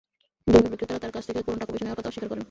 [0.51, 2.39] জমির বিক্রেতারা তাঁর কাছ থেকে কোনো টাকাপয়সা নেওয়ার কথা অস্বীকার করেন।